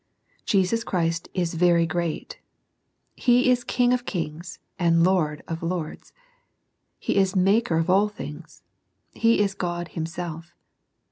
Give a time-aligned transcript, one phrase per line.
[0.47, 2.39] Jesus Christ is very great:
[3.15, 6.11] He is King of kings, and Lord of lords:
[6.97, 8.63] He is Maker of all things:
[9.11, 10.55] He is God Himself.